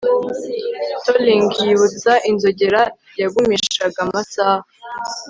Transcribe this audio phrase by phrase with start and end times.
[1.03, 2.81] Tolling yibutsa inzogera
[3.21, 4.65] yagumishaga amasaha